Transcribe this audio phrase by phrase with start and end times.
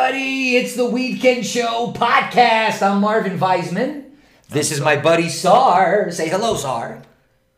[0.00, 0.56] everybody.
[0.56, 2.80] It's the Weedkend Show podcast.
[2.80, 4.04] I'm Marvin Weisman.
[4.48, 6.10] This is my buddy Sar.
[6.10, 7.02] Say hello, Sar.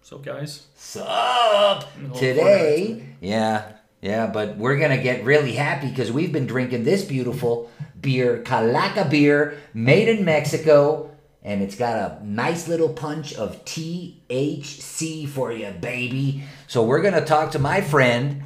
[0.00, 1.84] So guys, Sup?
[2.16, 7.70] Today, yeah, yeah, but we're gonna get really happy because we've been drinking this beautiful
[8.00, 11.12] beer, Calaca beer, made in Mexico,
[11.44, 16.42] and it's got a nice little punch of THC for you, baby.
[16.66, 18.42] So we're gonna talk to my friend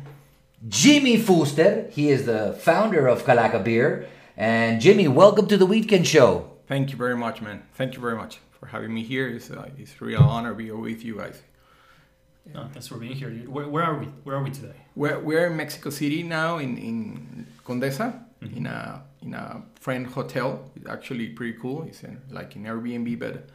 [0.69, 1.91] Jimmy Fuster.
[1.91, 4.07] He is the founder of Calaca beer.
[4.37, 6.51] And Jimmy, welcome to the Weedkend Show.
[6.67, 7.63] Thank you very much, man.
[7.75, 9.29] Thank you very much for having me here.
[9.29, 11.41] It's, uh, it's a real honor to be here with you guys.
[12.53, 13.31] no, thanks for being here.
[13.31, 14.07] Where, where are we?
[14.25, 14.75] Where are we today?
[14.95, 18.23] We're, we're in Mexico City now in, in Condesa
[18.55, 20.71] in a in a friend hotel.
[20.77, 21.85] It's actually pretty cool.
[21.85, 23.49] It's in, like an Airbnb, but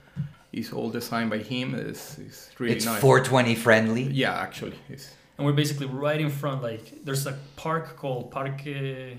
[0.51, 1.75] it's all designed by him.
[1.75, 2.99] It's, it's really It's nice.
[3.01, 4.03] 420 friendly.
[4.03, 6.61] yeah, actually, it's And we're basically right in front.
[6.61, 9.17] Like there's a park called Parque,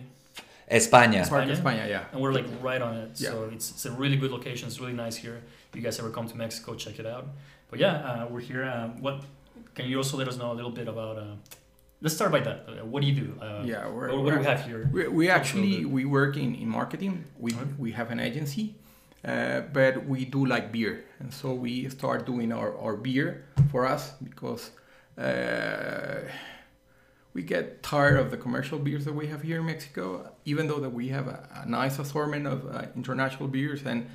[0.70, 1.28] España.
[1.28, 1.56] Parque España?
[1.56, 1.88] España.
[1.88, 2.04] Yeah.
[2.12, 3.18] and we're like right on it.
[3.18, 4.68] So it's it's a really good location.
[4.68, 5.42] It's really nice here.
[5.70, 7.26] If you guys ever come to Mexico, check it out.
[7.70, 8.62] But yeah, uh, we're here.
[8.64, 9.24] Um, what
[9.74, 11.18] can you also let us know a little bit about?
[11.18, 11.34] Uh,
[12.02, 12.58] let's start by that.
[12.68, 13.28] Uh, what do you do?
[13.44, 14.88] Uh, Yeah, we're- what, what do we have here?
[14.92, 17.24] We, we actually we work in, in marketing.
[17.44, 17.64] We Okay.
[17.84, 18.64] we have an agency,
[19.24, 23.28] uh, but we do like beer, and so we start doing our, our beer
[23.72, 24.70] for us because
[25.18, 26.20] uh,
[27.34, 30.30] we get tired of the commercial beers that we have here in Mexico.
[30.44, 34.08] Even though that we have a, a nice assortment of uh, international beers and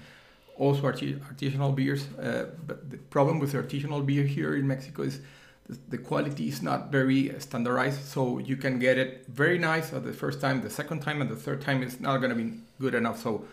[0.58, 5.20] also arti- artisanal beers, uh, but the problem with artisanal beer here in Mexico is
[5.68, 8.04] the, the quality is not very standardized.
[8.04, 11.30] So you can get it very nice at the first time, the second time, and
[11.30, 13.20] the third time is not going to be good enough.
[13.22, 13.46] So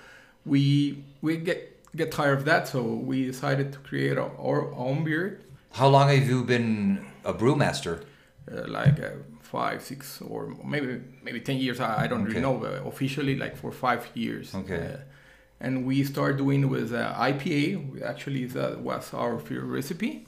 [0.45, 2.69] we we get get tired of that.
[2.69, 5.41] So we decided to create our, our own beer,
[5.72, 8.02] How long have you been a brewmaster?
[8.52, 11.80] uh, like uh, five, six, or maybe maybe ten years.
[11.80, 12.28] I, I don't Okay.
[12.28, 14.54] really know, but officially like for five years.
[14.54, 14.82] Okay.
[14.94, 14.96] Uh,
[15.60, 18.02] and we started doing with uh, IPA.
[18.02, 20.26] Actually, that was our first recipe.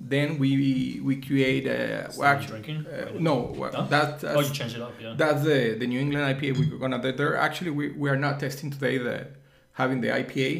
[0.00, 2.86] Then we we create uh, Still well, actually, drinking?
[2.92, 3.86] uh, no, well, No?
[3.86, 5.14] that, that's oh, you change it up, yeah.
[5.16, 6.98] That's the, the New England IPA we're gonna.
[7.12, 9.28] They're actually we, we are not testing today the
[9.72, 10.50] having the IPA.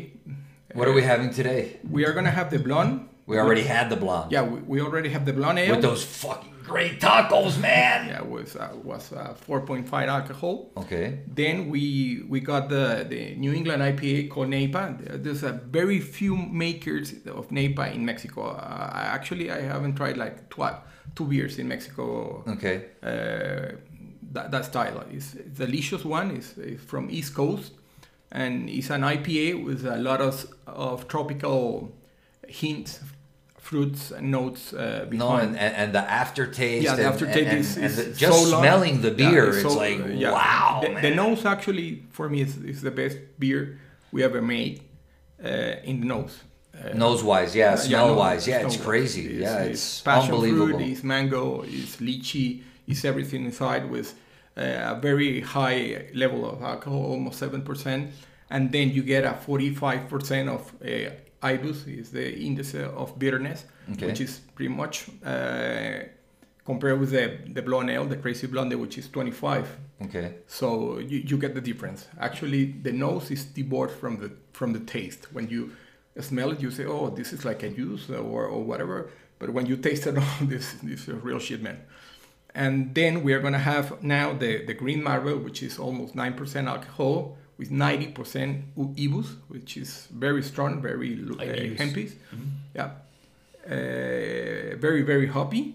[0.74, 1.80] What are we having today?
[1.90, 3.08] We are gonna have the blonde.
[3.26, 4.32] We already had the blonde.
[4.32, 5.70] Yeah, we, we already have the blonde ale.
[5.76, 8.08] With those fucking great tacos, man.
[8.08, 10.70] Yeah, was uh, was uh, 4.5 alcohol.
[10.76, 11.20] Okay.
[11.26, 15.22] Then we we got the the New England IPA called NEIPA.
[15.22, 18.50] There's a very few makers of NEIPA in Mexico.
[18.50, 20.78] Uh, actually I haven't tried like twi-
[21.16, 22.42] two beers in Mexico.
[22.46, 22.86] Okay.
[23.02, 23.76] uh,
[24.32, 24.98] that, that style.
[24.98, 26.32] A delicious one.
[26.32, 27.72] It's, it's from East Coast,
[28.32, 31.92] and it's an IPA with a lot of, of tropical
[32.48, 33.00] hints,
[33.68, 35.18] fruits and notes uh, behind.
[35.18, 36.84] No, and, and, and the aftertaste.
[36.86, 39.62] yeah, the aftertaste and, is, and is the- just so smelling the Yeah, beer, it's
[39.62, 40.32] so- like uh, yeah.
[40.38, 43.60] wow, The, the nose actually for me is, is the best beer
[44.12, 44.74] we ever made
[45.42, 46.34] uh, in the nose.
[46.74, 47.70] Uh, Nose wise, yeah.
[47.70, 48.66] yeah, Smell no, wise, yeah.
[48.66, 49.24] It's crazy.
[49.26, 50.78] It's- yeah, it's it's, passion unbelievable.
[50.78, 51.44] Fruit, it's mango,
[51.78, 54.08] it's lychee, it's everything inside with
[54.62, 58.02] uh, a very high level of alcohol, almost seven percent,
[58.54, 61.10] and then you get a forty-five percent of uh,
[61.52, 64.06] IBUs, is the index of bitterness, Okay.
[64.06, 64.94] which is pretty much
[65.24, 65.98] uh,
[66.64, 67.24] compared with the
[67.56, 69.66] the blonde ale, the crazy blonde, which is twenty-five.
[70.06, 70.26] Okay.
[70.46, 72.08] So you, you get the difference.
[72.18, 75.22] Actually, the nose is divorced from the from the taste.
[75.34, 75.70] When you
[76.20, 79.66] smell it, you say, "Oh, this is like a juice or, or whatever." But when
[79.66, 81.78] you taste it, oh, this this is real shit, man.
[82.54, 86.34] And then we are gonna have now the the green marble, which is almost nine
[86.34, 92.12] percent alcohol with ninety percent ibus, which is very strong, very uh, hempies.
[92.34, 92.48] Mhm.
[92.74, 92.90] Yeah,
[93.66, 95.74] uh, very very hoppy,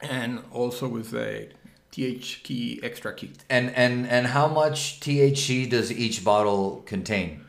[0.00, 1.48] and also with a
[1.92, 3.30] THC extra kick.
[3.48, 7.40] And and and how much THC does each bottle contain?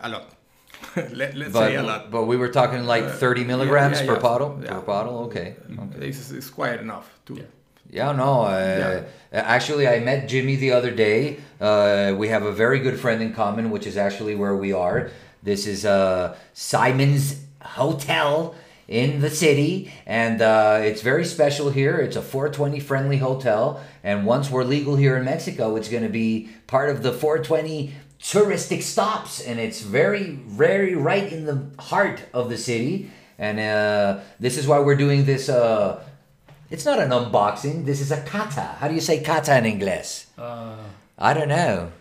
[0.00, 0.34] A lot.
[0.96, 2.10] Let, let's But say a lot.
[2.10, 4.20] but we were talking like Uh, 30 milligrams yeah, per yeah.
[4.22, 4.60] bottle.
[4.62, 4.74] Yeah.
[4.74, 5.18] Per bottle.
[5.26, 5.56] Okay.
[5.78, 6.08] okay.
[6.08, 7.34] It's, it's quite enough to.
[7.90, 8.10] Yeah.
[8.10, 8.42] Yeah, no.
[8.42, 11.38] Uh, Actually, I met Jimmy the other day.
[11.60, 15.10] Uh, we have a very good friend in common, which is actually where we are.
[15.42, 18.54] This is uh, Simon's Hotel
[18.86, 21.98] in the city, and uh, it's very special here.
[21.98, 26.08] It's a 420 friendly hotel, and once we're legal here in Mexico, it's going to
[26.08, 32.22] be part of the 420 touristic stops, and it's very, very right in the heart
[32.32, 33.10] of the city.
[33.38, 35.48] And uh, this is why we're doing this.
[36.70, 37.86] It's not an unboxing.
[37.86, 38.76] This is a kata.
[38.78, 40.26] How do you say kata in English?
[40.36, 40.76] Uh,
[41.18, 41.92] I don't know.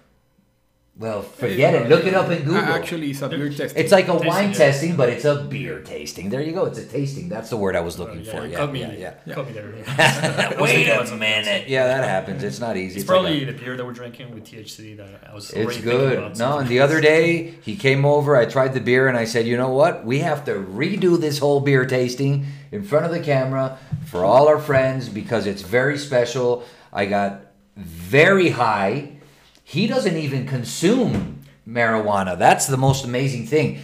[0.99, 1.89] Well, forget it.
[1.89, 2.57] Look it up in Google.
[2.57, 3.83] Actually, it's a beer testing.
[3.83, 4.55] It's like a Tasting, wine yeah.
[4.55, 6.29] testing, but it's a beer tasting.
[6.31, 6.65] There you go.
[6.65, 7.29] It's a tasting.
[7.29, 8.47] That's the word I was oh, looking yeah, for.
[8.47, 9.33] Yeah, me, yeah, yeah.
[9.35, 10.55] Caught me there.
[10.59, 11.67] Wait a about minute.
[11.67, 12.43] Yeah, that happens.
[12.43, 12.99] It's not easy.
[12.99, 15.51] It's like probably a- the beer that we're drinking with THC that I was.
[15.51, 16.17] It's good.
[16.17, 18.35] about No, something and the other day he came over.
[18.35, 20.03] I tried the beer and I said, you know what?
[20.03, 23.77] We have to redo this whole beer tasting in front of the camera
[24.07, 26.63] for all our friends because it's very special.
[26.91, 27.41] I got
[27.75, 29.16] very high.
[29.69, 32.39] He doesn't even consume marijuana.
[32.39, 33.81] That's the most amazing thing.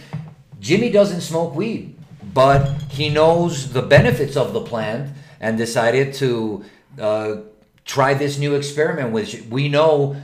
[0.58, 1.94] Jimmy doesn't smoke weed,
[2.32, 6.64] but he knows the benefits of the plant and decided to
[6.98, 7.36] uh,
[7.84, 10.16] try this new experiment, which we know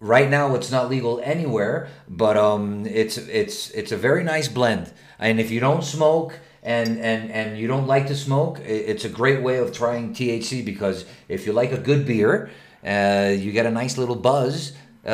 [0.00, 4.90] right now it's not legal anywhere, but um, it's it's it's a very nice blend.
[5.18, 9.10] And if you don't smoke and and and you don't like to smoke, it's a
[9.10, 12.48] great way of trying THC because if you like a good beer,
[12.82, 14.72] uh, you get a nice little buzz.
[15.06, 15.10] Uh,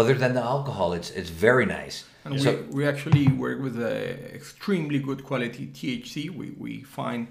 [0.00, 2.04] other than the alcohol, it's it's very nice.
[2.24, 3.86] And So- we, we actually work with uh,
[4.34, 6.30] extremely good quality THC.
[6.30, 7.26] We, we find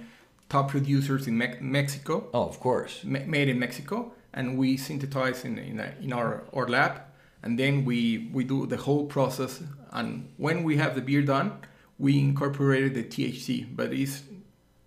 [0.50, 3.04] top producers in Mex- Mexico, oh, of course.
[3.04, 7.02] ma- made in Mexico, and we synthesize in, in, a, in our, our lab.
[7.44, 9.62] And then we, we do the whole process.
[9.92, 11.52] And when we have the beer done,
[12.00, 14.24] we incorporated the THC, but it's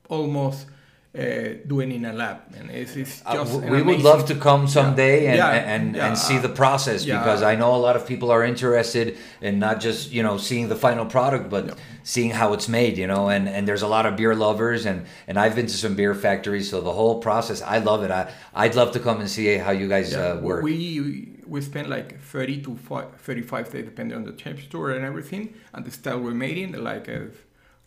[0.09, 0.67] almost
[1.19, 2.39] uh, doing in a lab.
[2.57, 5.95] And it's, it's Uh, just an we would love to come someday and, Yeah, and,
[5.97, 7.19] yeah, and see the uh, process yeah.
[7.19, 10.69] because I know a lot of people are interested in not just you know seeing
[10.69, 14.07] the final product but seeing how it's made you know and, and there's a lot
[14.07, 17.61] of beer lovers and, and I've been to some beer factories so the whole process
[17.61, 18.11] I love it.
[18.11, 20.63] I, I'd love to come and see how you guys Yeah, uh, work.
[20.65, 22.79] We we spend like 30 to
[23.19, 27.27] 35 days, depending on the temperature and everything, and the style we're making, like uh,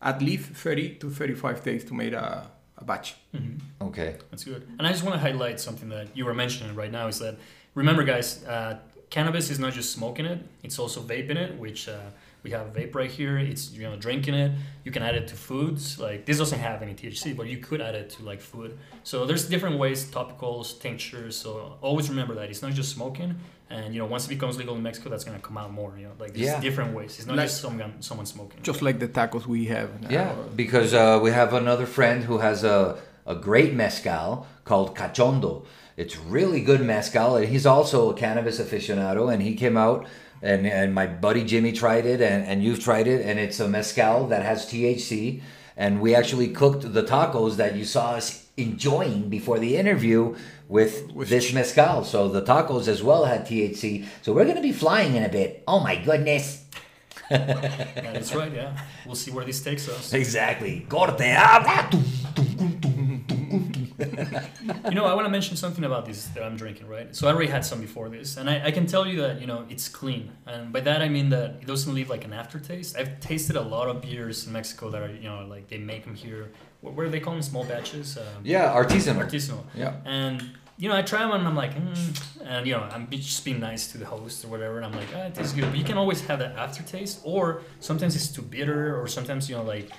[0.02, 3.16] at least 30 to 35 days to make a, a batch.
[3.34, 3.60] Mhm.
[3.82, 4.68] okay That's good.
[4.78, 7.36] And I just want to highlight something that you were mentioning right now is that
[7.74, 8.78] remember, guys, uh,
[9.10, 11.88] cannabis is not just smoking it; it's also vaping it, which.
[11.90, 12.10] Uh,
[12.46, 13.36] we have vape right here.
[13.52, 14.52] It's you know drinking it.
[14.86, 15.84] You can add it to foods.
[16.08, 18.78] Like this doesn't have any THC, but you could add it to like food.
[19.04, 21.36] So there's different ways, topicals, tinctures.
[21.44, 21.52] So
[21.82, 23.32] always remember that it's not just smoking.
[23.76, 25.92] And you know once it becomes legal in Mexico, that's gonna come out more.
[26.00, 26.62] You know like there's Yeah.
[26.68, 27.12] different ways.
[27.18, 28.60] It's not Like- just someone someone smoking.
[28.70, 29.90] Just like the tacos we have.
[30.04, 30.10] now.
[30.18, 30.30] Yeah,
[30.64, 32.80] because uh, we have another friend who has a,
[33.26, 35.54] a great mezcal called Cachondo.
[35.98, 39.24] It's really good mezcal, and he's also a cannabis aficionado.
[39.34, 40.00] And he came out,
[40.46, 43.68] and, and my buddy Jimmy tried it, and, and you've tried it, and it's a
[43.68, 45.42] mezcal that has THC.
[45.78, 50.36] And we actually cooked the tacos that you saw us enjoying before the interview
[50.68, 52.04] with, With this mezcal.
[52.04, 54.06] So the tacos as well had THC.
[54.22, 55.64] So we're going to be flying in a bit.
[55.68, 56.66] Oh my goodness.
[57.30, 58.54] That's right.
[58.54, 60.14] Yeah, we'll see where this takes us.
[60.26, 60.86] Exactly.
[60.90, 62.35] Corte ah, ah, habla.
[64.90, 67.16] you know, I want to mention something about this that I'm drinking, right?
[67.16, 69.48] So I already had some before this, and I, I can tell you that you
[69.48, 72.96] know it's clean, and by that I mean that it doesn't leave like an aftertaste.
[72.98, 76.04] I've tasted a lot of beers in Mexico that are you know like they make
[76.06, 76.52] them here.
[76.82, 77.42] What, what do they call them?
[77.42, 78.18] Small batches.
[78.18, 79.26] Um, Yeah, artisanal.
[79.26, 79.64] artisanal.
[79.74, 79.96] Yeah.
[80.06, 80.44] And
[80.78, 83.62] you know, I try them and I'm like, mm, and you know, I'm just being
[83.62, 84.76] nice to the host or whatever.
[84.78, 85.64] And I'm like, ah, it tastes good.
[85.70, 89.56] But you can always have that aftertaste, or sometimes it's too bitter, or sometimes you
[89.56, 89.90] know, like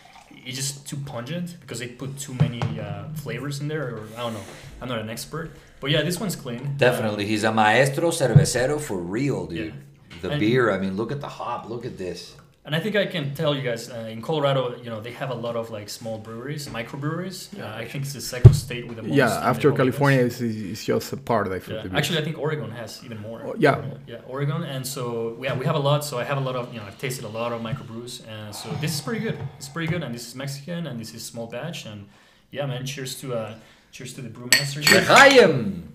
[0.47, 3.97] it's just too pungent because they put too many uh, flavors in there.
[3.97, 4.41] Or I don't know.
[4.81, 5.51] I'm not an expert,
[5.81, 6.75] but yeah, this one's clean.
[6.77, 9.59] Definitely, he's a maestro cervecero for real, dude.
[9.67, 9.73] Yeah.
[10.23, 12.35] The And- beer, I mean, look at the hop, look at this.
[12.67, 15.31] And I think I can tell you guys uh, in Colorado, you know, they have
[15.31, 17.39] a lot of like small breweries, microbreweries.
[17.61, 19.15] Uh, I think it's the second state with the most.
[19.15, 19.71] Yeah, after.
[19.71, 21.97] California, is is just a part of the Yeah.
[21.97, 23.41] Actually, I think Oregon has even more.
[23.47, 23.85] Oh, yeah.
[24.09, 26.05] yeah, Oregon, and so yeah, we have a lot.
[26.05, 28.53] So I have a lot of you know I've tasted a lot of microbrews, and
[28.53, 29.39] so this is pretty good.
[29.59, 32.09] It's pretty good, and this is Mexican, and this is small batch, and
[32.51, 32.85] yeah, man.
[32.85, 33.55] Cheers to uh,
[33.93, 34.83] cheers to the brewmaster.
[35.07, 35.95] Chaim!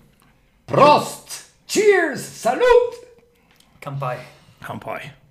[0.66, 1.48] Prost!
[1.66, 2.24] Cheers!
[2.24, 2.96] Salute!
[3.82, 4.16] Kampai.
[4.62, 5.21] Kampai.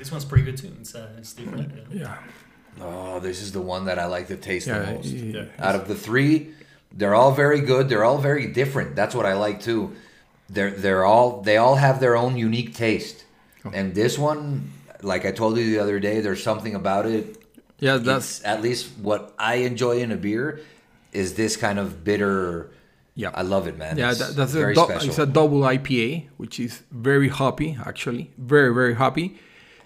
[0.00, 0.72] So this one's pretty good too.
[0.80, 1.72] It's uh, it's different.
[1.92, 2.16] Yeah.
[2.78, 2.84] Yeah.
[2.84, 4.78] Oh, this is the one that I like to taste Yeah.
[4.80, 5.06] the most.
[5.06, 5.44] Yeah.
[5.58, 6.52] Out of the three,
[6.92, 7.88] they're all very good.
[7.88, 8.96] They're all very different.
[8.96, 9.94] That's what I like too.
[10.48, 13.24] They're they're all they all have their own unique taste.
[13.64, 13.70] Oh.
[13.74, 14.70] And this one,
[15.02, 17.36] like I told you the other day, there's something about it.
[17.78, 20.60] Yeah, that's That's at least what I enjoy in a beer
[21.12, 22.70] is this kind of bitter.
[23.14, 23.30] yeah.
[23.34, 23.96] I love it, man.
[23.98, 25.08] Yeah, It's that, that's a very special.
[25.08, 29.38] it's a double IPA, which is very hoppy, actually, very very hoppy,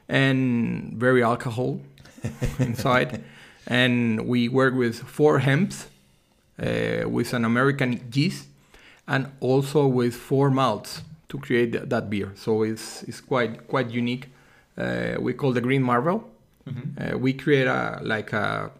[0.08, 1.80] and very alcohol
[2.58, 3.23] inside.
[3.66, 5.87] And we work with four hemps,
[6.62, 8.46] uh, with an American yeast,
[9.08, 12.32] and also with four malts to create th- that beer.
[12.34, 14.28] So it's it's quite quite unique.
[14.76, 16.25] Uh, we call the Green Marvel.
[16.68, 17.14] Mhm.
[17.14, 18.70] Uh, we create a like a,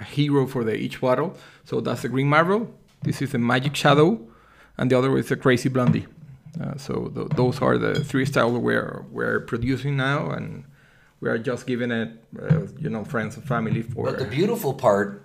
[0.00, 1.36] a hero for the each bottle.
[1.64, 2.72] So that's the Green Marvel.
[3.02, 4.18] This is the Magic Shadow,
[4.78, 6.06] and the other is the Crazy Blondie.
[6.60, 10.64] Uh, so th- those are the three styles we're we're producing now, and
[11.20, 14.04] we are just giving it, uh, you know, friends and family for.
[14.04, 15.22] But the beautiful part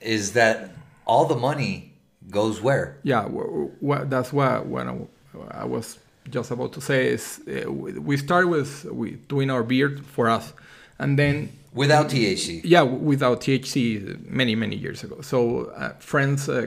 [0.00, 0.70] is that
[1.06, 1.92] all the money
[2.30, 2.96] goes where?
[3.02, 5.98] yeah, w- w- that's what when I, I was
[6.30, 10.28] just about to say is uh, we we start with we doing our beer for
[10.30, 10.52] us,
[10.98, 12.62] and then Without THC.
[12.64, 15.20] yeah without THC many many years ago.
[15.20, 16.66] So uh, friends, uh,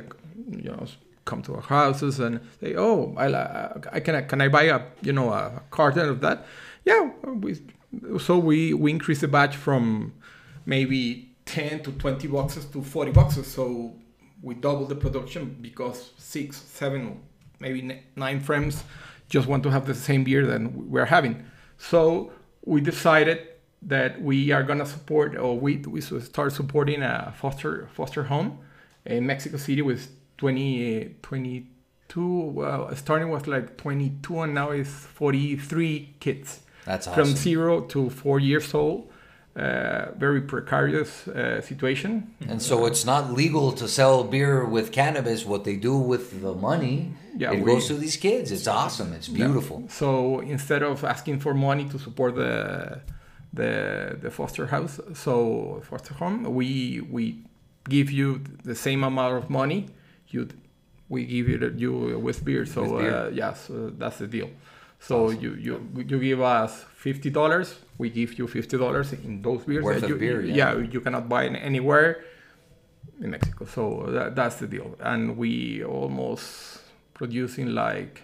[0.52, 0.86] you know,
[1.26, 3.28] come to our houses and say, "Oh, I,
[3.92, 6.46] I can I, can I buy a you know a carton of that?"
[6.86, 7.58] Yeah, we
[8.20, 10.14] so we we increase the batch from
[10.66, 13.48] maybe ten to twenty boxes to forty boxes.
[13.48, 13.96] So
[14.42, 17.22] we double the production because six, seven,
[17.60, 18.84] maybe nine friends
[19.30, 21.46] just want to have the same beer that we're having.
[21.78, 22.32] So
[22.66, 23.48] we decided
[23.82, 28.60] that we are gonna support, or we we start supporting a foster foster home
[29.06, 30.10] in Mexico City with
[30.48, 32.52] 20, 22.
[32.60, 37.26] Well, starting was like 22, and now it's 43 kids That's awesome.
[37.28, 39.10] from zero to four years old.
[39.56, 42.12] Uh, very precarious uh, situation.
[42.50, 45.46] And so it's not legal to sell beer with cannabis.
[45.46, 48.52] What they do with the money, Yeah, it we- goes to these kids.
[48.52, 49.14] It's awesome.
[49.14, 49.78] It's beautiful.
[49.88, 52.54] So instead of asking for money to support the
[53.60, 53.72] the
[54.24, 57.24] the foster house, so foster home, we we
[57.96, 58.28] give you
[58.70, 59.82] the same amount of money.
[60.34, 60.48] You
[61.10, 62.66] we give you the- you with beer.
[62.66, 63.16] So With beer.
[63.16, 64.50] Uh, yes, uh, that's the deal.
[65.00, 65.74] So you you
[66.10, 67.76] you give us fifty dollars.
[67.98, 69.84] We give you fifty dollars in those beers.
[69.84, 70.56] Worth that of beer, yeah.
[70.56, 72.24] yeah, you cannot buy it anywhere
[73.22, 73.66] in Mexico.
[73.66, 74.96] So that, that's the deal.
[75.00, 76.82] And we almost
[77.14, 78.24] producing like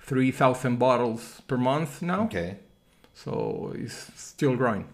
[0.00, 2.24] 3,000 bottles per month now.
[2.24, 2.58] Okay.
[3.14, 4.86] So it's still growing.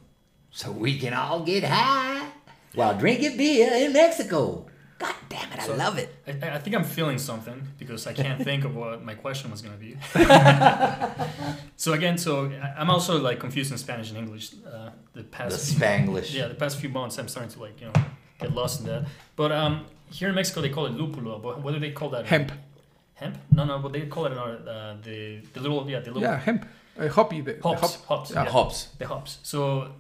[0.51, 2.29] So we can all get high
[2.75, 4.67] while drinking beer in Mexico.
[4.99, 6.09] God damn it, I love it.
[6.27, 9.63] I, I think I'm feeling something because I can't think of what my question was
[9.63, 9.97] gonna be.
[11.77, 14.53] so again, so I- I'm also like confused in Spanish and English.
[14.67, 16.33] Uh, the The past few- Spanglish.
[16.35, 17.93] yeah, the past few months I'm starting to like you know
[18.41, 19.07] get lost in that.
[19.37, 21.41] But um, here in Mexico they call it lupulo.
[21.43, 22.27] But what do they call that?
[22.27, 22.53] Hemp.
[23.15, 23.37] Hemp?
[23.53, 23.79] No, no.
[23.79, 26.67] But they call it in our, uh, the the little yeah the little Yeah, hemp.
[26.99, 27.41] Uh, hoppy.
[27.41, 28.07] The, the hops hop.
[28.07, 28.45] hops yeah.
[28.45, 28.51] yeah.
[28.51, 28.89] Hops.
[28.99, 29.39] the hops.
[29.45, 29.93] So,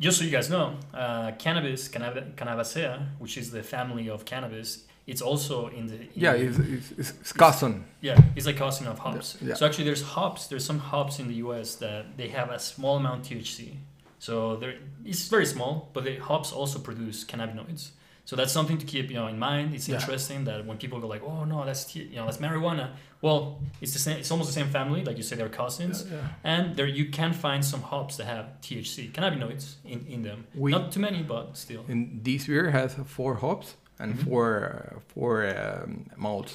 [0.00, 4.84] just so you guys know, uh, cannabis, cannab- Cannabaceae, which is the family of cannabis,
[5.06, 7.84] it's also in the in Yeah, it's, it's, it's, cousin.
[8.00, 9.36] yeah, it's like cousin of hops.
[9.40, 9.54] Yeah.
[9.54, 10.48] So actually, there's hops.
[10.48, 11.76] There's some hops in the U.S.
[11.76, 13.76] that they have a small amount THC.
[14.18, 14.60] So
[15.04, 17.90] it's very small, but the hops also produce cannabinoids.
[18.28, 19.72] So that's something to keep you know in mind.
[19.76, 19.96] It's Yeah.
[19.98, 22.86] interesting that when people go like, "Oh no, that's T- you know that's marijuana,"
[23.22, 23.40] well,
[23.82, 24.16] it's the same.
[24.20, 25.96] It's almost the same family, like you say, they're cousins.
[26.04, 26.18] Yeah.
[26.52, 30.38] And there you can find some hops that have THC, cannabinoids in, in them.
[30.54, 31.84] We- Not too many, but still.
[31.88, 33.66] And this beer has four hops
[34.00, 34.24] and Mhm.
[34.24, 36.54] four uh, four um, malts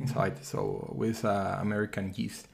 [0.00, 0.34] inside.
[0.44, 0.60] So
[1.02, 2.46] with uh, American yeast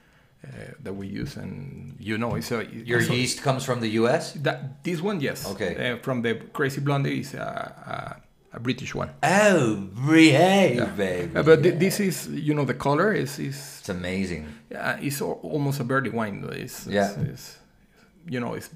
[0.42, 0.48] uh,
[0.84, 4.32] that we use, and you know, it's a Your so- yeast comes from the U.S.
[4.46, 5.46] That this one, yes.
[5.52, 5.72] Okay.
[5.92, 8.16] Uh, from the Crazy Blonde is a,
[8.54, 9.10] a, a British one.
[9.22, 10.84] Oh, behave, Yeah.
[10.86, 11.36] baby.
[11.36, 14.46] Uh, but thi- this is, you know, the color is is it's amazing.
[14.74, 16.44] uh, it's al- almost a barley wine.
[16.52, 17.10] It's, Yeah.
[17.10, 17.58] It's, it's,
[18.28, 18.70] you know, it's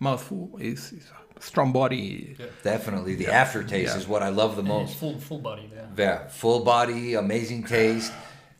[0.00, 0.50] mouthful.
[0.60, 1.06] It's, it's
[1.38, 2.36] a strong body.
[2.62, 3.42] Definitely, the Yeah.
[3.42, 4.00] aftertaste Yeah.
[4.00, 4.96] is what I love the most.
[4.98, 5.86] full full body, yeah.
[5.96, 8.12] Yeah, full body, amazing taste.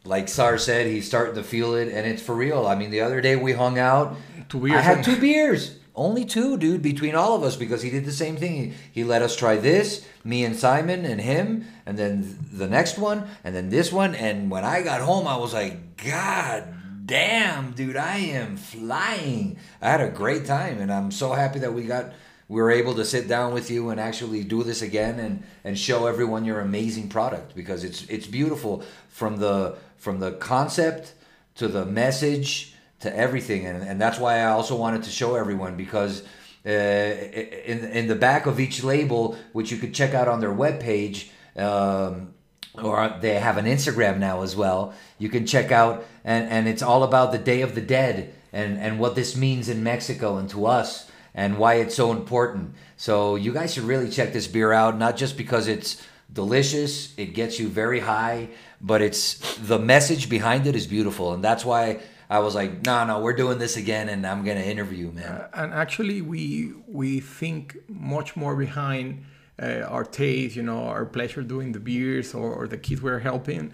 [0.04, 2.66] Like Sar said, he's starting to feel it, and it's for real.
[2.66, 4.14] I mean, the other day we hung out.
[4.48, 8.04] Two I had two beers, only two, dude, between all of us because he did
[8.04, 8.54] the same thing.
[8.54, 12.98] He, he let us try this, me and Simon and him, and then the next
[12.98, 14.14] one, and then this one.
[14.14, 16.74] And when I got home, I was like, God
[17.06, 19.58] damn, dude, I am flying.
[19.80, 22.12] I had a great time, and I'm so happy that we got
[22.48, 25.78] we were able to sit down with you and actually do this again and and
[25.78, 31.14] show everyone your amazing product because it's it's beautiful from the from the concept
[31.56, 35.76] to the message to everything and, and that's why I also wanted to show everyone
[35.76, 36.22] because
[36.64, 40.52] uh, in in the back of each label which you could check out on their
[40.52, 42.34] webpage um,
[42.82, 44.94] or they have an Instagram now as well.
[45.18, 48.78] You can check out, and, and it's all about the Day of the Dead and,
[48.78, 52.74] and what this means in Mexico and to us and why it's so important.
[52.96, 57.34] So you guys should really check this beer out, not just because it's delicious, it
[57.34, 58.48] gets you very high,
[58.80, 63.04] but it's the message behind it is beautiful, and that's why I was like, no,
[63.04, 65.26] no, we're doing this again, and I'm gonna interview, man.
[65.26, 69.24] Uh, and actually, we we think much more behind
[69.62, 73.20] uh, our taste, you know, our pleasure doing the beers or, or the kids we're
[73.20, 73.72] helping.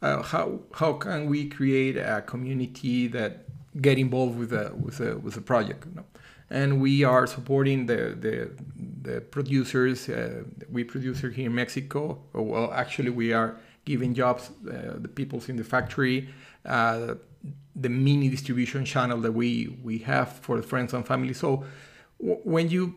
[0.00, 3.44] Uh, how how can we create a community that
[3.80, 5.84] get involved with the with the with the project?
[5.86, 6.04] You know?
[6.50, 8.50] And we are supporting the the,
[9.02, 10.08] the producers.
[10.08, 12.22] Uh, we producer here in Mexico.
[12.32, 16.28] Well, actually, we are giving jobs uh, the peoples in the factory.
[17.74, 21.32] The mini distribution channel that we we have for the friends and family.
[21.34, 21.64] So
[22.20, 22.94] w- when you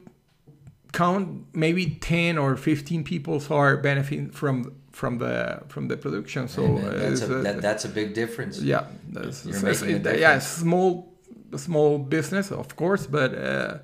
[0.91, 6.47] count, maybe ten or fifteen people are benefiting from from the from the production.
[6.47, 8.61] So Hey, man, uh, that's, a, uh, that, that's a big difference.
[8.61, 11.13] yeah, that's, You're it's- making a yeah, small
[11.55, 13.77] small business, of course, but uh,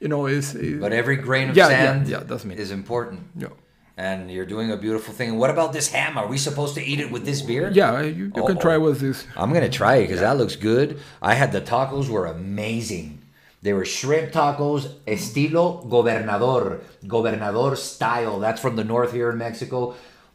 [0.00, 2.54] you know, is But every grain of yeah, yeah, sand yeah, that's me.
[2.56, 3.20] is important.
[3.36, 3.48] yeah.
[3.96, 5.38] And you're doing a beautiful thing.
[5.38, 6.18] What about this ham?
[6.18, 7.70] Are we supposed to eat it with this beer?
[7.72, 8.60] Yeah, you, you can Oh.
[8.60, 9.24] try with this.
[9.36, 10.98] I'm gonna try it because that looks good.
[11.22, 13.20] I had the tacos were amazing.
[13.62, 18.40] They were shrimp tacos estilo gobernador, gobernador style.
[18.40, 19.94] That's from the north here in Mexico.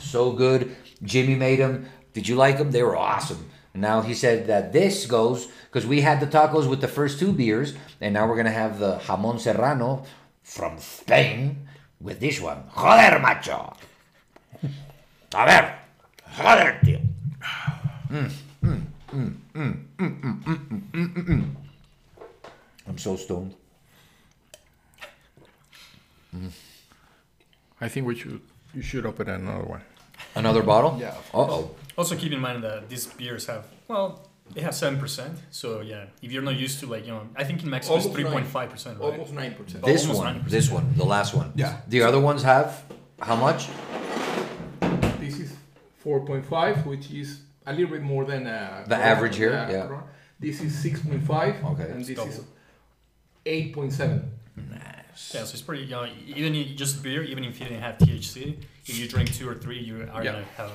[0.00, 0.74] So good.
[1.02, 1.86] Jimmy made them.
[2.14, 2.70] Did you like them?
[2.70, 3.50] They were awesome.
[3.74, 7.32] Now he said that this goes because we had the tacos with the first two
[7.32, 10.04] beers, and now we're gonna have the jamon serrano
[10.42, 11.68] from Spain
[12.00, 12.62] with this one.
[12.74, 13.74] Joder, macho.
[15.34, 15.74] A ver,
[16.36, 17.00] joder, tío.
[22.86, 23.54] I'm so stoned.
[27.80, 28.40] I think we should
[28.74, 29.82] you should open another one.
[30.34, 30.96] Another bottle?
[31.00, 31.14] Yeah.
[31.32, 31.70] Uh oh.
[31.96, 35.38] Also keep in mind that these beers have well, they have seven percent.
[35.50, 38.04] So yeah, if you're not used to like you know, I think in Mexico it's
[38.06, 38.32] Almost three nine.
[38.32, 39.32] point five percent, right?
[39.32, 39.84] nine percent.
[39.84, 40.40] This almost one.
[40.42, 40.48] 90%.
[40.48, 40.94] This one.
[40.96, 41.52] The last one.
[41.54, 41.80] Yeah.
[41.88, 42.84] The other ones have
[43.20, 43.68] how much?
[45.20, 45.54] This is
[45.98, 49.10] four point five, which is a little bit more than uh, The Corona.
[49.10, 49.86] average here, yeah.
[49.86, 50.04] Corona.
[50.40, 51.90] This is six point five, Okay.
[51.90, 52.30] and this Double.
[52.30, 52.40] is
[53.44, 54.30] eight point seven.
[55.34, 55.84] Yeah, so it's pretty.
[55.84, 58.56] You know, even if just beer, even if you didn't have THC,
[58.86, 60.32] if you drink two or three, you are Yeah.
[60.32, 60.72] gonna have.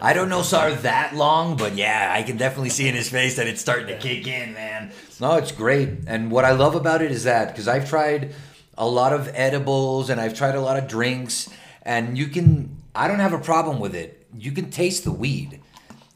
[0.00, 3.36] I don't know Sar that long, but yeah, I can definitely see in his face
[3.36, 4.90] that it's starting to kick in, man.
[5.20, 5.88] No, it's great.
[6.06, 8.34] And what I love about it is that because I've tried
[8.76, 11.48] a lot of edibles and I've tried a lot of drinks,
[11.82, 14.26] and you can, I don't have a problem with it.
[14.36, 15.60] You can taste the weed.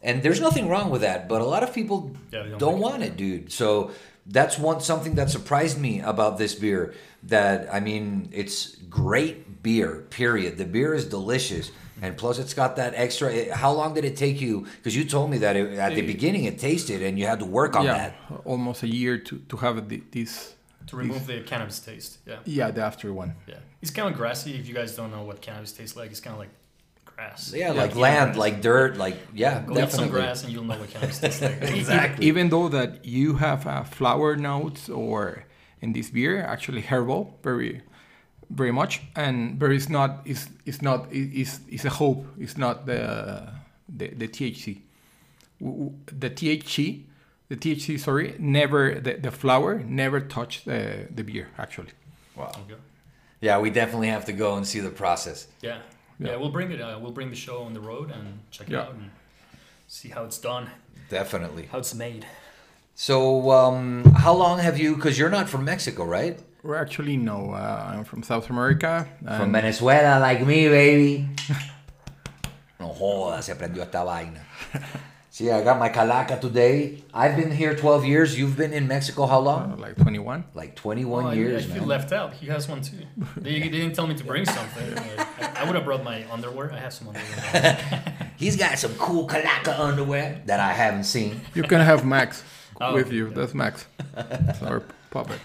[0.02, 2.92] And there's nothing wrong with that, but a lot of people Yeah, don't, don't like
[2.92, 3.52] want it, dude.
[3.52, 3.90] So
[4.28, 6.94] that's one something that surprised me about this beer.
[7.24, 10.06] That I mean, it's great beer.
[10.10, 10.56] Period.
[10.58, 13.32] The beer is delicious, and plus it's got that extra.
[13.32, 14.66] it- how long did it take you?
[14.76, 17.44] Because you told me that it, at the beginning it tasted, and you had to
[17.44, 18.40] work on yeah, that.
[18.44, 20.54] almost a year to to have the, this.
[20.88, 22.18] To remove the cannabis taste.
[22.26, 22.38] Yeah.
[22.46, 23.34] Yeah, the after one.
[23.46, 23.56] Yeah.
[23.82, 24.54] It's kind of grassy.
[24.54, 26.48] If you guys don't know what cannabis tastes like, it's kind of like
[27.18, 27.52] grass.
[27.54, 28.36] Yeah, Yeah, like yeah, land, grass.
[28.44, 30.10] like dirt, like yeah, Go eat some definitely.
[30.10, 31.60] grass and you'll know what cannabis tastes like.
[31.62, 32.26] Exactly.
[32.26, 35.44] Even though that you have a flower notes or
[35.80, 37.82] in this beer, actually herbal, very,
[38.50, 42.26] very much, and but it's not it's is not it's is a hope.
[42.38, 43.52] It's not the
[43.88, 44.80] the, the THC.
[45.60, 45.92] W- w-
[46.24, 47.04] The THC,
[47.48, 51.92] the THC, sorry, never the, the flower never touched the the beer actually.
[52.36, 52.52] Wow.
[52.64, 52.80] Okay.
[53.40, 55.46] Yeah, we definitely have to go and see the process.
[55.62, 55.78] Yeah.
[56.18, 56.30] Yeah.
[56.32, 56.36] yeah.
[56.36, 56.80] we'll bring it.
[56.80, 58.82] Uh, we'll bring the show on the road and check it Yeah.
[58.82, 59.10] out and
[59.86, 60.70] see how it's done,
[61.10, 61.66] Definitely.
[61.70, 62.26] how it's made.
[62.94, 64.96] So, um, how long have you?
[64.96, 66.38] Because you're not from Mexico, right?
[66.64, 69.06] Or actually, no, uh, I'm from South America.
[69.24, 71.28] From Venezuela, like me, baby.
[72.80, 74.40] No jodas, se prendió esta vaina.
[75.38, 77.04] See, I got my calaca today.
[77.14, 78.36] I've been here 12 years.
[78.36, 79.78] You've been in Mexico how uh, long?
[79.78, 80.42] like 21.
[80.52, 81.86] Like 21 Oh, I- years, I, feel man.
[81.86, 82.32] left out.
[82.32, 82.96] He has one too.
[83.36, 84.96] They, they didn't tell me to bring something.
[84.96, 86.72] Like, I, I would have brought my underwear.
[86.72, 88.32] I have some underwear.
[88.36, 91.40] He's got some cool calaca underwear that I haven't seen.
[91.54, 92.42] You can have Max
[92.80, 93.28] Oh, with you.
[93.28, 93.34] yeah.
[93.34, 93.86] That's Max.
[94.16, 95.38] That's our puppet.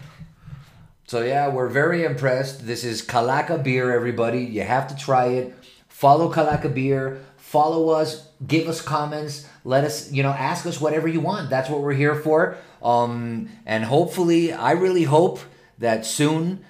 [1.05, 2.65] So yeah, we're very impressed.
[2.65, 4.39] This is Calaca Beer, everybody.
[4.43, 5.53] You have to try it.
[5.87, 7.23] Follow Calaca Beer.
[7.37, 8.27] Follow us.
[8.47, 9.47] Give us comments.
[9.65, 11.49] Let us, you know, ask us whatever you want.
[11.49, 12.57] That's what we're here for.
[12.81, 15.39] Um, and hopefully, I really hope
[15.79, 16.65] that soon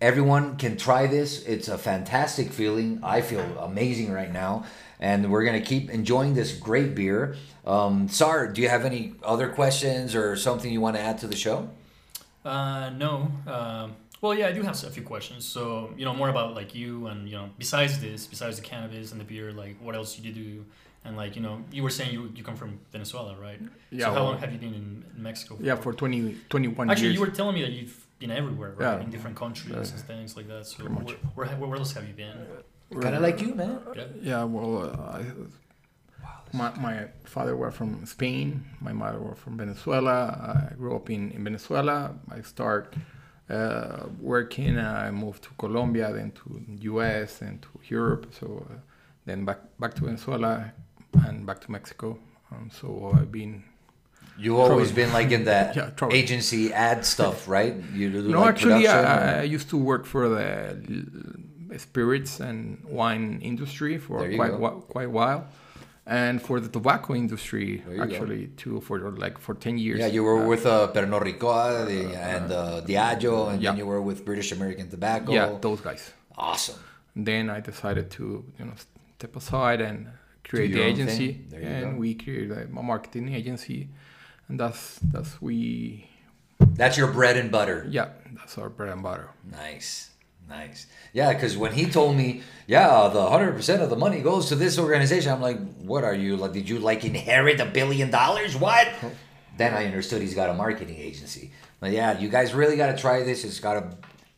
[0.00, 1.42] everyone can try this.
[1.44, 3.00] It's a fantastic feeling.
[3.02, 4.64] I feel amazing right now,
[4.98, 7.36] and we're gonna keep enjoying this great beer.
[7.66, 11.26] Um, Sar, do you have any other questions or something you want to add to
[11.26, 11.68] the show?
[12.44, 13.30] Uh, no.
[13.46, 15.44] Um, well, yeah, I do have a few questions.
[15.44, 19.12] So, you know, more about like you and, you know, besides this, besides the cannabis
[19.12, 20.64] and the beer, like what else did you do?
[21.08, 23.58] And like, you know, you were saying you, you come from Venezuela, right?
[23.90, 25.56] Yeah, So how well- long have you been in, in Mexico?
[25.68, 27.14] Yeah, for 20, 21 Actually, years.
[27.14, 28.98] you were telling me that you've been everywhere, right?
[28.98, 29.04] Yeah.
[29.04, 29.78] In different countries Yeah.
[29.78, 30.66] and things like that.
[30.66, 31.10] So Pretty much.
[31.34, 32.36] where, where, where else have you been?
[33.00, 33.80] Kind of like you, man.
[33.96, 34.04] Yeah.
[34.30, 35.24] Yeah, well, uh, I,
[36.52, 38.64] my, my father was from Spain.
[38.80, 40.68] My mother was from Venezuela.
[40.70, 42.14] I grew up in, in Venezuela.
[42.30, 42.94] I start
[43.48, 44.78] uh, working.
[44.78, 46.60] I moved to Colombia, then to
[46.92, 47.40] U.S.
[47.40, 48.24] and to Europe.
[48.38, 48.74] So uh,
[49.26, 50.72] then back back to Venezuela
[51.26, 52.18] and back to Mexico.
[52.52, 53.64] Um, so I've been
[54.40, 57.74] You've always been like in that Yeah, agency ad stuff, right?
[57.92, 62.82] You do No, like actually, production I, I used to work for the spirits and
[62.84, 64.52] wine industry for quite
[64.88, 65.46] quite a while,
[66.06, 68.02] and for the tobacco industry, you go.
[68.02, 69.98] actually, too, for like for ten years.
[70.00, 73.70] Yeah, you were Uh, with uh, Pernod Ricard the- and uh, Diageo, and yeah.
[73.70, 75.32] then you were with British American Tobacco.
[75.32, 76.12] yeah, those guys.
[76.36, 76.78] awesome.
[77.16, 78.24] then I decided to
[78.58, 78.74] you know
[79.18, 79.98] step aside and
[80.48, 81.46] create the agency, thing.
[81.50, 81.98] There you and go.
[81.98, 83.88] we created a marketing agency,
[84.48, 86.08] and that's that's we
[86.60, 87.86] That's your bread and butter.
[87.88, 89.30] yeah that's our bread and butter.
[89.50, 90.10] Nice,
[90.48, 90.86] nice.
[91.12, 94.54] Yeah, because when he told me, yeah, the hundred percent of the money goes to
[94.56, 96.52] this organization, I'm like, what are you like?
[96.52, 98.56] Did you like inherit a billion dollars?
[98.56, 98.88] What?
[99.02, 99.10] Oh.
[99.56, 101.50] Then I understood he's got a marketing agency.
[101.80, 103.44] But yeah, you guys really got to try this.
[103.44, 103.84] It's got a,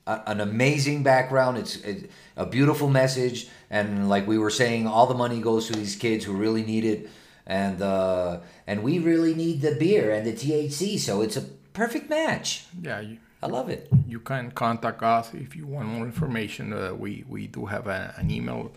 [0.07, 1.59] a an amazing background.
[1.59, 5.75] It's it, a beautiful message, and like we were saying, all the money goes to
[5.75, 7.09] these kids who really need it,
[7.47, 10.99] and uh, and we really need the beer and the THC.
[10.99, 12.67] So it's a perfect match.
[12.83, 13.89] Yeah, you, I love it.
[14.07, 16.73] you can contact us if you want more information.
[16.73, 18.73] Uh, we we do have a, an email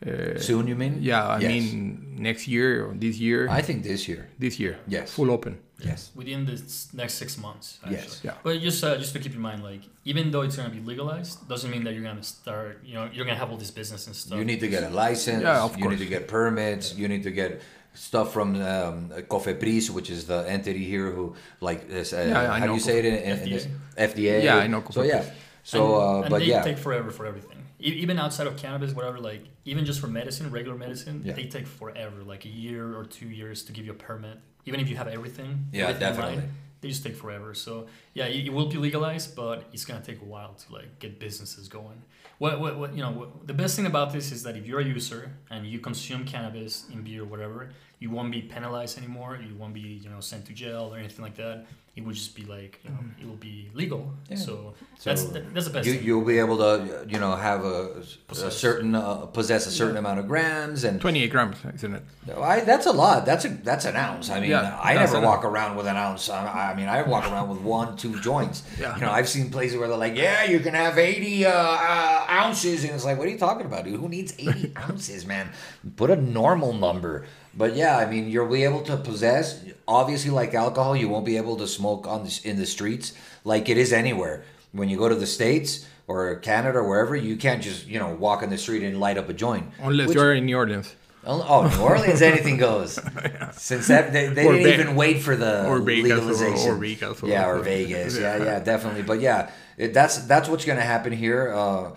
[0.07, 0.99] Uh, Soon, you mean?
[1.03, 1.49] yeah, I Yes.
[1.51, 3.49] mean next year or this year.
[3.51, 4.29] I think this year.
[4.39, 4.79] this year.
[4.89, 5.11] Yes.
[5.13, 5.59] Full open.
[5.83, 6.11] Yes.
[6.15, 6.57] within the
[6.93, 7.79] next six months.
[7.83, 7.97] Actually.
[7.97, 8.21] Yes.
[8.23, 8.35] Yeah.
[8.43, 11.49] But just uh, just to keep in mind, like even though it's gonna be legalized,
[11.49, 12.81] doesn't mean that you're gonna start.
[12.85, 14.39] You know, you're gonna have all this business and stuff.
[14.39, 15.43] You need to get a license.
[15.43, 15.83] Yeah, of course.
[15.83, 16.95] you need to get permits.
[17.01, 17.63] You need to get
[17.95, 22.59] stuff from um, Cofepris, which is the entity here who, like, is, uh, Yeah, I
[22.59, 23.67] how do know you say it in, in, in this?
[23.97, 24.43] FDA?
[24.45, 25.25] Yeah, I know So yeah.
[25.65, 26.63] So, and, uh, and but they yeah.
[26.63, 27.57] take forever for everything.
[27.81, 29.19] Even outside of cannabis, whatever.
[29.19, 31.33] Like even just for medicine, regular medicine, Yeah.
[31.35, 34.39] they take forever, like a year or two years to give you a permit.
[34.67, 35.67] Even if you have everything.
[35.73, 36.43] Yeah, everything definitely.
[36.83, 37.55] they just take forever.
[37.55, 40.99] So yeah, it, it will be legalized, but it's gonna take a while to like
[40.99, 42.03] get businesses going.
[42.39, 43.11] What, what, what you know?
[43.11, 46.25] What, the best thing about this is that if you're a user and you consume
[46.25, 49.39] cannabis in beer or whatever, you won't be penalized anymore.
[49.47, 51.67] You won't be you know sent to jail or anything like that.
[51.97, 54.15] It would just be like you know it will be legal.
[54.31, 54.37] Yeah.
[54.37, 55.87] So, So that's that, that's the best.
[55.87, 56.05] You, thing.
[56.07, 60.21] you'll be able to, you know, have a, a certain uh, possess a certain amount
[60.21, 62.03] of grams, and 28 grams, isn't it?
[62.39, 63.27] I, that's a lot.
[63.27, 64.31] That's a that's an ounce.
[64.31, 66.31] I mean, Yeah, I never an walk around with an ounce.
[66.31, 68.63] I, I mean, I walk around with one, two joints.
[68.81, 68.95] Yeah.
[68.95, 72.27] You know, I've seen places where they're like, "Yeah, you can have eighty uh, uh,
[72.31, 73.99] ounces," and it's like, "What are you talking about, dude?
[74.01, 75.51] Who needs eighty ounces, man?
[75.97, 79.63] Put a normal number." But yeah, I mean, you'll be able to possess.
[79.89, 83.13] Obviously, like alcohol, you won't be able to smoke on the, in the streets
[83.45, 84.45] like it is anywhere.
[84.73, 88.15] When you go to the states or Canada or wherever, you can't just you know
[88.15, 89.67] walk in the street and light up a joint.
[89.81, 90.95] Unless Which- you're in New Orleans.
[91.23, 92.99] Oh, oh, New Orleans, anything goes.
[93.53, 96.71] Since that they, they didn't Ve- even wait for the or Vegas or- legalization.
[96.71, 98.19] or Vegas or- yeah, or Vegas.
[98.19, 98.45] Yeah, Yeah.
[98.45, 99.03] yeah, definitely.
[99.03, 101.53] But yeah, it, that's that's what's going to happen here.
[101.53, 101.91] Uh,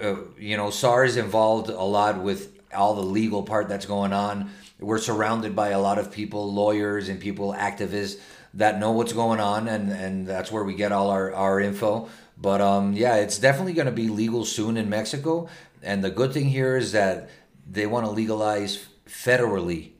[0.00, 4.50] uh, you know, Sar's involved a lot with all the legal part that's going on.
[4.82, 8.18] We're surrounded by a lot of people, lawyers and people, activists
[8.54, 12.08] that know what's going on, and and that's where we get all our our info.
[12.36, 15.48] But um, yeah, it's definitely going to be legal soon in Mexico.
[15.82, 17.30] And the good thing here is that
[17.70, 19.90] they want to legalize federally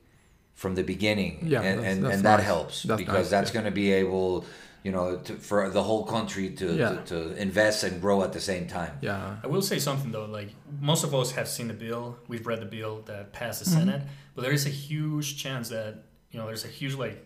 [0.55, 3.51] from the beginning, Yeah, and that's- and, that's and that helps That's because nice, that's
[3.51, 3.55] yeah.
[3.55, 4.45] going to be able,
[4.85, 6.89] you know, to, for the whole country to, Yeah.
[6.91, 8.93] to to invest and grow at the same time.
[9.01, 9.37] Yeah.
[9.45, 12.61] I will say something though, like most of us have seen the bill, we've read
[12.61, 13.79] the bill that passed the Mm-hmm.
[13.79, 14.03] Senate,
[14.35, 15.93] but there is a huge chance that
[16.31, 17.19] you know there's a huge like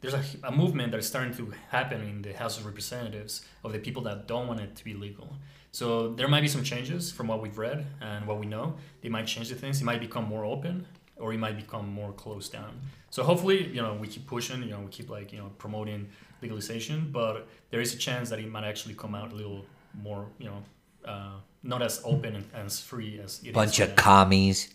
[0.00, 3.32] there's a, a movement that is starting to happen in the House of Representatives
[3.64, 5.28] of the people that don't want it to be legal.
[5.72, 8.66] So there might be some changes from what we've read and what we know.
[9.02, 9.80] They might change the things.
[9.80, 10.86] It might become more open,
[11.16, 12.72] or it might become more closed down.
[13.10, 14.62] So hopefully, you know, we keep pushing.
[14.62, 16.08] You know, we keep like you know promoting
[16.42, 19.64] legalization, but there is a chance that it might actually come out a little
[20.02, 20.62] more, you know,
[21.04, 24.02] uh, not as open and as free as it is Bunch right of now.
[24.02, 24.74] commies.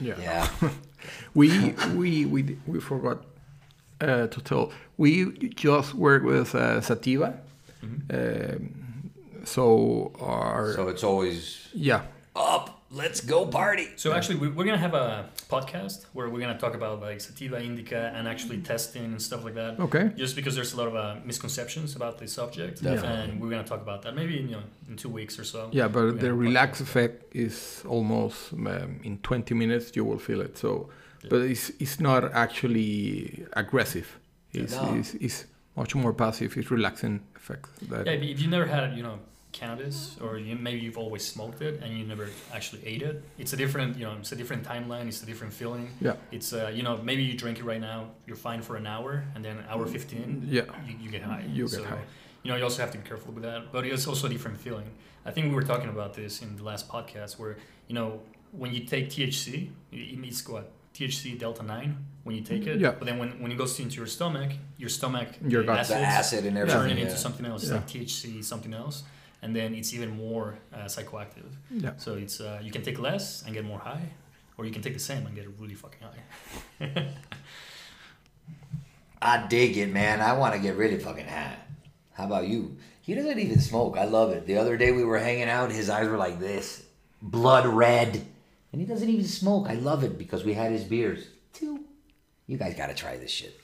[0.00, 0.14] Yeah.
[0.20, 0.48] Yeah.
[1.34, 3.24] We we we we forgot
[4.00, 4.72] uh, to tell.
[4.96, 7.38] We just work with uh, Sativa.
[8.10, 9.12] Um,
[9.44, 12.02] so our so it's always yeah
[12.34, 13.88] up Let's go party.
[13.96, 17.56] So actually, we- we're gonna have a podcast where we're gonna talk about like sativa
[17.68, 19.72] indica and actually testing and stuff like that.
[19.86, 20.04] Okay.
[20.16, 23.08] Just because there's a lot of uh, misconceptions about the subject, Definitely.
[23.32, 25.60] and we're gonna talk about that maybe in, you know in two weeks or so.
[25.72, 30.56] Yeah, but the relax effect is almost um, in 20 minutes you will feel it.
[30.56, 30.88] So,
[31.30, 34.08] but it's it's not actually aggressive.
[34.52, 34.94] It's, No.
[34.98, 35.44] it's, it's
[35.76, 36.56] much more passive.
[36.56, 37.66] It's relaxing effect.
[37.90, 39.18] That, Yeah, if if you never had you know
[39.60, 43.52] cannabis, or you, maybe you've always smoked it and you never actually ate it, it's
[43.52, 45.06] a different you know it's a different timeline.
[45.08, 45.84] It's a different feeling.
[46.00, 46.16] Yeah.
[46.36, 49.10] It's uh, you know maybe you drink it right now, you're fine for an hour,
[49.34, 50.62] and then hour fifteen, Yeah.
[50.86, 51.44] you, you get high.
[51.58, 52.04] You get So, high.
[52.42, 53.60] You know, you also have to be careful with that.
[53.72, 54.88] But it's also a different feeling.
[55.28, 57.56] I think we were talking about this in the last podcast where,
[57.88, 58.20] you know,
[58.52, 60.70] when you take THC, it emits what?
[60.94, 62.78] THC delta 9 when you take it.
[62.80, 62.92] Yeah.
[62.98, 65.88] But then when, when it goes into your stomach, your stomach, Your the gut.
[65.88, 66.98] The acid and turn everything.
[66.98, 67.62] it into something else.
[67.64, 67.78] It's Yeah.
[67.78, 69.02] like THC something else.
[69.42, 71.50] And then it's even more uh, psychoactive.
[71.70, 71.92] Yeah.
[71.98, 74.08] So it's uh, you can take less and get more high,
[74.56, 77.08] or you can take the same and get really fucking high.
[79.22, 80.20] I dig it, man.
[80.20, 81.56] I want to get really fucking high.
[82.12, 82.76] How about you?
[83.02, 83.96] He doesn't even smoke.
[83.96, 84.46] I love it.
[84.46, 86.84] The other day we were hanging out, his eyes were like this,
[87.22, 88.24] blood red.
[88.72, 89.68] And he doesn't even smoke.
[89.68, 91.26] I love it because we had his beers.
[91.52, 91.84] Too.
[92.46, 93.58] You guys got to try this shit.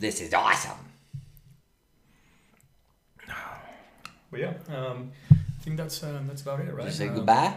[0.00, 0.78] This is awesome.
[4.30, 6.86] But yeah, um, I think that's uh, that's about it, right?
[6.86, 7.54] You say Um, goodbye?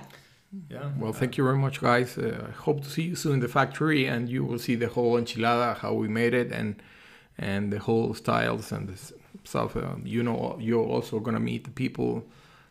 [0.70, 0.92] Yeah.
[1.00, 2.18] Well, thank you very much, guys.
[2.18, 4.88] Uh, I hope to see you soon in the factory, and you will see the
[4.88, 6.76] whole enchilada, how we made it, and
[7.38, 8.98] and the whole styles and the
[9.44, 9.76] stuff.
[9.76, 12.24] Um, you know, you're also gonna meet the people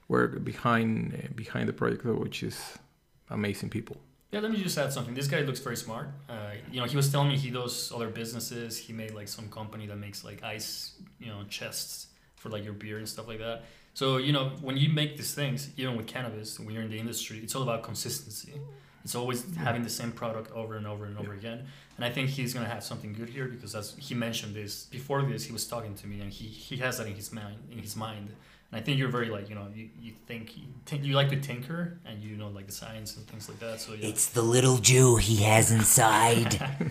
[0.09, 2.59] work behind uh, behind the project, which is
[3.31, 3.97] amazing people.
[4.33, 5.15] Yeah, let me just add something.
[5.15, 6.09] This guy looks very smart.
[6.29, 8.79] Uh, you know, he was telling me he does other businesses.
[8.79, 12.73] He made like some company that makes like ice, you know, chests for like your
[12.75, 13.63] beer and stuff like that.
[13.95, 16.99] So you know, when you make these things, even with cannabis, when you're in the
[16.99, 18.53] industry, it's all about consistency.
[19.05, 21.67] It's always having the same product over and over and over again.
[21.97, 25.23] And I think he's gonna have something good here because as he mentioned this before
[25.23, 27.79] this, he was talking to me and he, he has that in his mind in
[27.79, 28.31] his mind.
[28.71, 31.31] And I think you're very like you know you, you think you, think you like
[31.31, 33.81] to tinker and you know like the science and things like that.
[33.81, 34.09] So yeah.
[34.09, 36.61] It's the little Jew he has inside.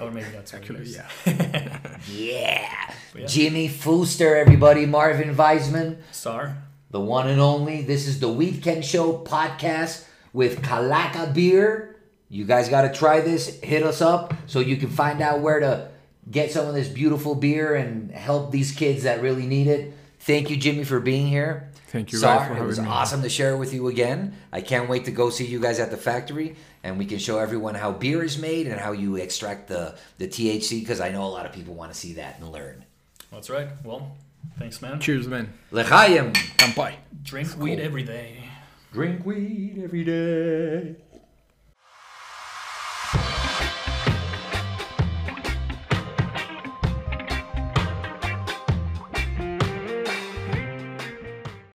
[0.00, 1.98] Or oh, maybe that's what it Actually, yeah.
[2.12, 2.94] yeah.
[3.16, 3.26] Yeah.
[3.26, 4.86] Jimmy Fuster, everybody.
[4.86, 5.98] Marvin Weisman.
[6.12, 6.56] Star.
[6.90, 7.82] the one and only.
[7.82, 11.96] This is the Weedkend Show podcast with Calaca Beer.
[12.28, 13.58] You guys got to try this.
[13.60, 15.88] Hit us up so you can find out where to
[16.30, 19.94] get some of this beautiful beer and help these kids that really need it.
[20.20, 21.70] Thank you, Jimmy, for being here.
[21.88, 22.86] Thank you, Sar, guys, for it was me.
[22.86, 24.34] awesome to share with you again.
[24.52, 27.38] I can't wait to go see you guys at the factory and we can show
[27.38, 31.24] everyone how beer is made and how you extract the, the THC because I know
[31.24, 32.84] a lot of people want to see that and learn.
[33.32, 33.68] That's right.
[33.84, 34.16] Well,
[34.58, 35.00] thanks, man.
[35.00, 35.52] Cheers, man.
[35.70, 36.32] L'chaim.
[36.32, 36.94] Kampai.
[37.22, 38.44] Drink weed every day.
[38.92, 40.96] Drink weed every day.